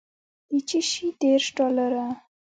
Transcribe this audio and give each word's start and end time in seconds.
د 0.49 0.51
چشي 0.67 1.07
دېرش 1.21 1.45
ډالره. 1.57 2.05